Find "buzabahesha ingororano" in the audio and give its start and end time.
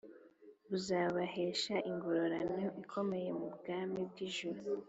0.69-2.57